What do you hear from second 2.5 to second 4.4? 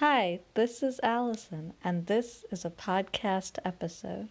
is a podcast episode.